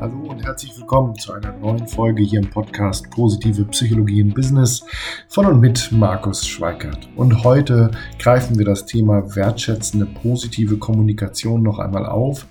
[0.00, 4.84] Hallo und herzlich willkommen zu einer neuen Folge hier im Podcast Positive Psychologie im Business
[5.26, 7.08] von und mit Markus Schweikert.
[7.16, 7.90] Und heute
[8.20, 12.46] greifen wir das Thema wertschätzende positive Kommunikation noch einmal auf.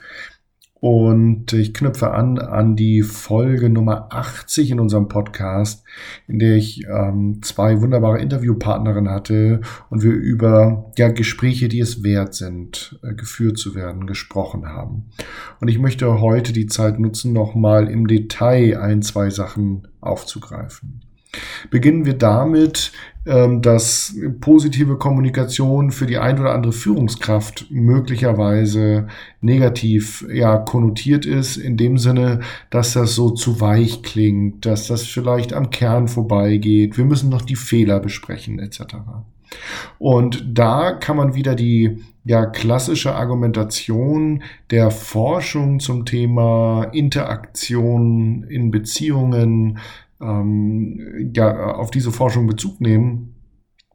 [0.80, 5.84] Und ich knüpfe an an die Folge Nummer 80 in unserem Podcast,
[6.28, 12.04] in der ich ähm, zwei wunderbare Interviewpartnerinnen hatte und wir über ja, Gespräche, die es
[12.04, 15.06] wert sind, äh, geführt zu werden, gesprochen haben.
[15.60, 21.07] Und ich möchte heute die Zeit nutzen, nochmal im Detail ein, zwei Sachen aufzugreifen.
[21.70, 22.92] Beginnen wir damit,
[23.26, 29.08] ähm, dass positive Kommunikation für die ein oder andere Führungskraft möglicherweise
[29.42, 35.04] negativ ja, konnotiert ist, in dem Sinne, dass das so zu weich klingt, dass das
[35.04, 38.96] vielleicht am Kern vorbeigeht, wir müssen noch die Fehler besprechen etc.
[40.00, 48.72] Und da kann man wieder die ja, klassische Argumentation der Forschung zum Thema Interaktion in
[48.72, 49.80] Beziehungen,
[50.22, 53.36] ähm, ja, auf diese Forschung Bezug nehmen,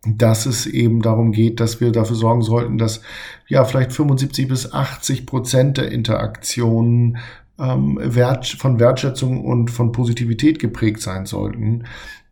[0.04, 3.02] dass es eben darum geht, dass wir dafür sorgen sollten, dass
[3.48, 7.18] ja vielleicht 75 bis 80 Prozent der Interaktionen
[7.58, 11.84] ähm, Wert, von Wertschätzung und von Positivität geprägt sein sollten,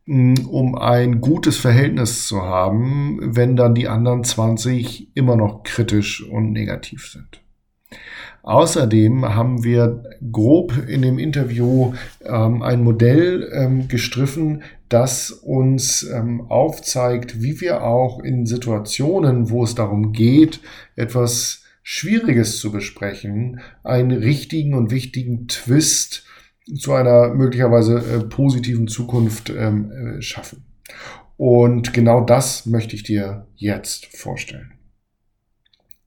[0.07, 6.51] um ein gutes Verhältnis zu haben, wenn dann die anderen 20 immer noch kritisch und
[6.53, 7.41] negativ sind.
[8.43, 10.03] Außerdem haben wir
[10.33, 11.93] grob in dem Interview
[12.25, 19.65] ähm, ein Modell ähm, gestriffen, das uns ähm, aufzeigt, wie wir auch in Situationen, wo
[19.65, 20.61] es darum geht,
[20.97, 26.25] etwas Schwieriges zu besprechen, einen richtigen und wichtigen Twist
[26.79, 30.65] zu einer möglicherweise äh, positiven Zukunft ähm, äh, schaffen.
[31.37, 34.73] Und genau das möchte ich dir jetzt vorstellen.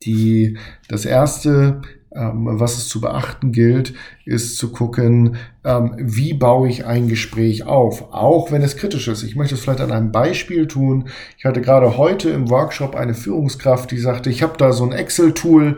[0.03, 1.81] Die, das erste
[2.15, 3.93] was es zu beachten gilt,
[4.25, 9.23] ist zu gucken, ähm, wie baue ich ein Gespräch auf, auch wenn es kritisch ist.
[9.23, 11.09] Ich möchte es vielleicht an einem Beispiel tun.
[11.37, 14.91] Ich hatte gerade heute im Workshop eine Führungskraft, die sagte, ich habe da so ein
[14.91, 15.77] Excel-Tool,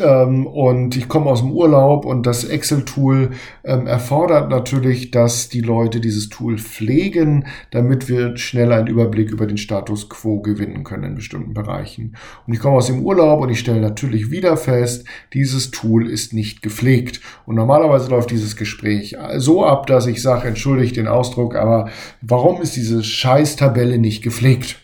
[0.00, 3.30] ähm, und ich komme aus dem Urlaub und das Excel-Tool
[3.64, 9.46] ähm, erfordert natürlich, dass die Leute dieses Tool pflegen, damit wir schnell einen Überblick über
[9.46, 12.16] den Status quo gewinnen können in bestimmten Bereichen.
[12.46, 16.32] Und ich komme aus dem Urlaub und ich stelle natürlich wieder fest, dieses Tool ist
[16.32, 17.20] nicht gepflegt.
[17.46, 22.62] Und normalerweise läuft dieses Gespräch so ab, dass ich sage, entschuldigt den Ausdruck, aber warum
[22.62, 24.76] ist diese Scheiß-Tabelle nicht gepflegt?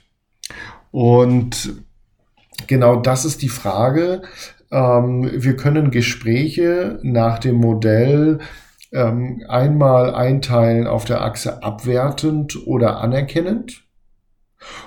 [0.91, 1.83] Und
[2.67, 4.23] genau das ist die Frage,
[4.71, 8.39] ähm, wir können Gespräche nach dem Modell
[8.93, 13.85] ähm, einmal einteilen auf der Achse abwertend oder anerkennend.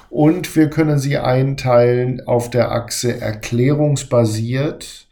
[0.10, 5.08] Und wir können sie einteilen auf der Achse erklärungsbasiert.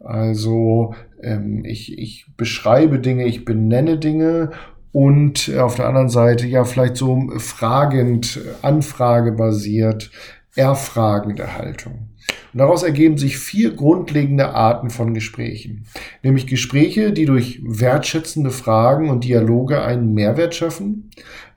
[0.00, 4.50] Also ähm, ich, ich beschreibe Dinge, ich benenne Dinge
[4.92, 10.10] und auf der anderen Seite ja vielleicht so fragend, anfragebasiert,
[10.56, 12.09] erfragende Haltung.
[12.52, 15.86] Und daraus ergeben sich vier grundlegende Arten von Gesprächen.
[16.22, 21.10] Nämlich Gespräche, die durch wertschätzende Fragen und Dialoge einen Mehrwert schaffen.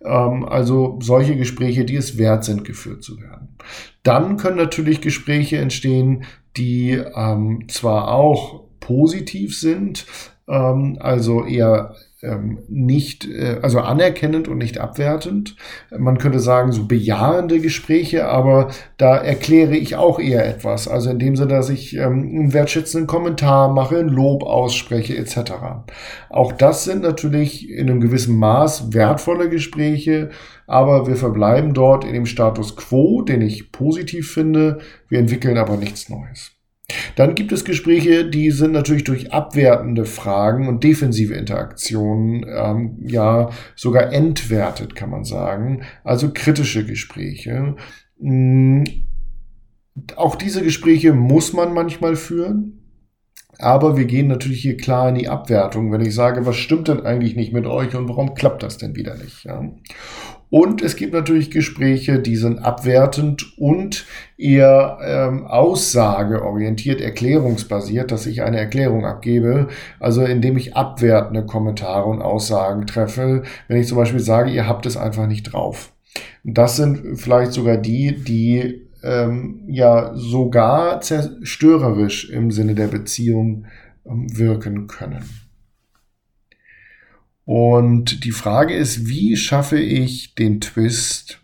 [0.05, 3.57] Ähm, also solche Gespräche, die es wert sind, geführt zu werden.
[4.03, 6.25] Dann können natürlich Gespräche entstehen,
[6.57, 10.05] die ähm, zwar auch positiv sind,
[10.47, 15.55] ähm, also eher ähm, nicht, äh, also anerkennend und nicht abwertend.
[15.95, 20.87] Man könnte sagen, so bejahende Gespräche, aber da erkläre ich auch eher etwas.
[20.87, 25.53] Also in dem Sinne, dass ich ähm, einen wertschätzenden Kommentar mache, ein Lob ausspreche, etc.
[26.29, 30.29] Auch das sind natürlich in einem gewissen Maß wertvolle Gespräche,
[30.65, 34.79] aber wir verbleiben dort in dem Status quo, den ich positiv finde.
[35.09, 36.51] Wir entwickeln aber nichts Neues.
[37.15, 43.49] Dann gibt es Gespräche, die sind natürlich durch abwertende Fragen und defensive Interaktionen ähm, ja
[43.75, 45.83] sogar entwertet, kann man sagen.
[46.03, 47.75] Also kritische Gespräche.
[48.19, 48.83] Mhm.
[50.15, 52.79] Auch diese Gespräche muss man manchmal führen.
[53.59, 57.01] Aber wir gehen natürlich hier klar in die Abwertung, wenn ich sage, was stimmt denn
[57.01, 59.43] eigentlich nicht mit euch und warum klappt das denn wieder nicht?
[59.43, 59.63] Ja?
[60.53, 64.05] Und es gibt natürlich Gespräche, die sind abwertend und
[64.37, 69.69] eher ähm, aussageorientiert, erklärungsbasiert, dass ich eine Erklärung abgebe,
[69.99, 74.85] also indem ich abwertende Kommentare und Aussagen treffe, wenn ich zum Beispiel sage, ihr habt
[74.85, 75.91] es einfach nicht drauf.
[76.43, 83.65] Das sind vielleicht sogar die, die ähm, ja sogar zerstörerisch im Sinne der Beziehung
[84.05, 85.23] ähm, wirken können.
[87.45, 91.41] Und die Frage ist, wie schaffe ich den Twist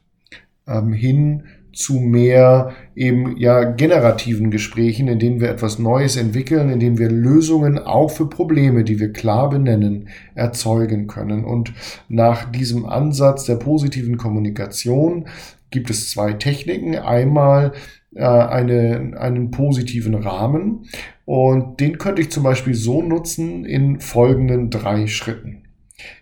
[0.67, 1.43] ähm, hin
[1.73, 7.09] zu mehr eben ja generativen Gesprächen, in denen wir etwas Neues entwickeln, in denen wir
[7.09, 11.45] Lösungen auch für Probleme, die wir klar benennen, erzeugen können.
[11.45, 11.73] Und
[12.09, 15.27] nach diesem Ansatz der positiven Kommunikation
[15.71, 16.95] gibt es zwei Techniken.
[16.95, 17.71] Einmal
[18.13, 20.85] äh, eine, einen positiven Rahmen
[21.25, 25.69] und den könnte ich zum Beispiel so nutzen in folgenden drei Schritten.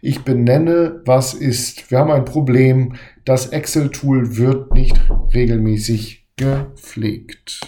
[0.01, 1.91] Ich benenne, was ist.
[1.91, 2.95] Wir haben ein Problem.
[3.25, 4.99] Das Excel-Tool wird nicht
[5.33, 7.61] regelmäßig gepflegt.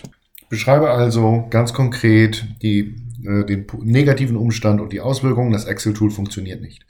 [0.49, 2.95] beschreibe also ganz konkret die,
[3.25, 5.51] äh, den negativen Umstand und die Auswirkungen.
[5.51, 6.85] Das Excel-Tool funktioniert nicht.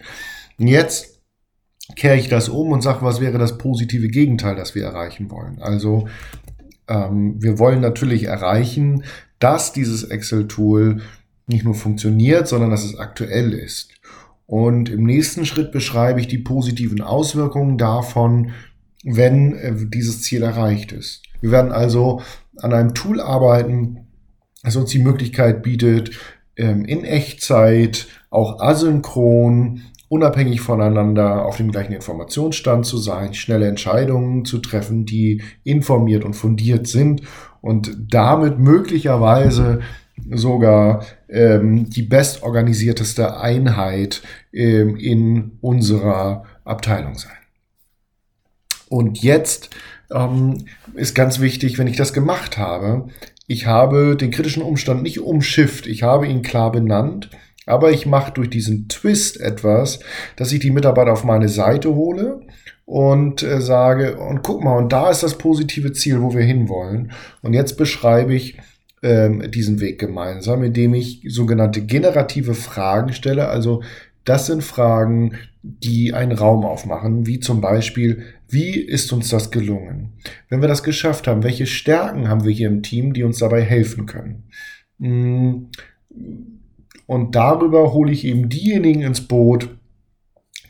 [0.58, 1.22] Jetzt
[1.96, 5.60] kehre ich das um und sage, was wäre das positive Gegenteil, das wir erreichen wollen.
[5.62, 6.08] Also
[6.88, 9.04] ähm, wir wollen natürlich erreichen,
[9.40, 11.02] dass dieses Excel-Tool
[11.48, 13.94] nicht nur funktioniert, sondern dass es aktuell ist.
[14.50, 18.50] Und im nächsten Schritt beschreibe ich die positiven Auswirkungen davon,
[19.04, 21.22] wenn äh, dieses Ziel erreicht ist.
[21.40, 22.24] Wir werden also
[22.58, 24.08] an einem Tool arbeiten,
[24.64, 26.18] das uns die Möglichkeit bietet,
[26.58, 34.46] ähm, in Echtzeit, auch asynchron, unabhängig voneinander auf dem gleichen Informationsstand zu sein, schnelle Entscheidungen
[34.46, 37.22] zu treffen, die informiert und fundiert sind
[37.62, 39.82] und damit möglicherweise
[40.32, 44.22] sogar ähm, die bestorganisierteste Einheit
[44.54, 47.32] ähm, in unserer Abteilung sein.
[48.90, 49.70] Und jetzt
[50.12, 53.08] ähm, ist ganz wichtig, wenn ich das gemacht habe,
[53.48, 57.30] ich habe den kritischen Umstand nicht umschifft, ich habe ihn klar benannt,
[57.66, 60.00] aber ich mache durch diesen Twist etwas,
[60.36, 62.42] dass ich die Mitarbeiter auf meine Seite hole
[62.86, 67.12] und äh, sage, und guck mal, und da ist das positive Ziel, wo wir hinwollen.
[67.44, 68.58] Und jetzt beschreibe ich,
[69.02, 73.48] ähm, diesen Weg gemeinsam, indem ich sogenannte generative Fragen stelle.
[73.48, 73.82] Also
[74.24, 80.14] das sind Fragen, die einen Raum aufmachen, wie zum Beispiel, wie ist uns das gelungen?
[80.50, 83.62] Wenn wir das geschafft haben, welche Stärken haben wir hier im Team, die uns dabei
[83.62, 84.44] helfen können?
[84.98, 85.66] Mm.
[87.06, 89.70] Und darüber hole ich eben diejenigen ins Boot,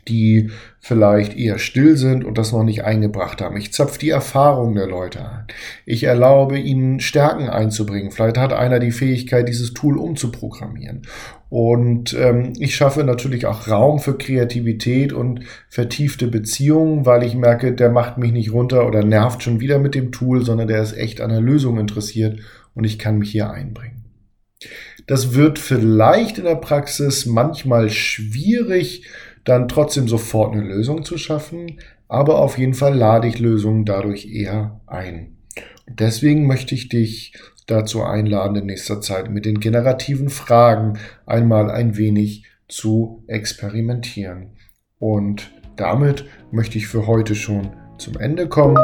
[0.08, 0.50] die
[0.80, 3.56] vielleicht eher still sind und das noch nicht eingebracht haben.
[3.56, 5.44] Ich zapfe die Erfahrung der Leute an.
[5.86, 8.10] Ich erlaube ihnen Stärken einzubringen.
[8.10, 11.02] Vielleicht hat einer die Fähigkeit, dieses Tool umzuprogrammieren.
[11.50, 17.72] Und ähm, ich schaffe natürlich auch Raum für Kreativität und vertiefte Beziehungen, weil ich merke,
[17.72, 20.96] der macht mich nicht runter oder nervt schon wieder mit dem Tool, sondern der ist
[20.96, 22.38] echt an der Lösung interessiert
[22.74, 24.04] und ich kann mich hier einbringen.
[25.06, 29.06] Das wird vielleicht in der Praxis manchmal schwierig,
[29.44, 31.78] dann trotzdem sofort eine Lösung zu schaffen,
[32.08, 35.36] aber auf jeden Fall lade ich Lösungen dadurch eher ein.
[35.86, 37.32] Und deswegen möchte ich dich
[37.66, 44.56] dazu einladen, in nächster Zeit mit den generativen Fragen einmal ein wenig zu experimentieren.
[44.98, 48.78] Und damit möchte ich für heute schon zum Ende kommen.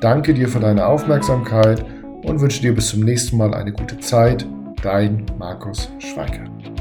[0.00, 1.84] Danke dir für deine Aufmerksamkeit
[2.22, 4.46] und wünsche dir bis zum nächsten Mal eine gute Zeit.
[4.82, 6.73] Dein Markus Schweikert.